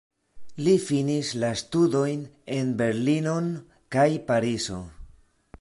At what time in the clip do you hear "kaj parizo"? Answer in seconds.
3.97-4.85